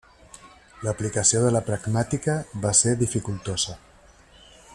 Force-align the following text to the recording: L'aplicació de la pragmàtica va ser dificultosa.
L'aplicació 0.87 1.41
de 1.43 1.51
la 1.57 1.61
pragmàtica 1.67 2.39
va 2.65 2.75
ser 2.83 2.97
dificultosa. 3.03 3.79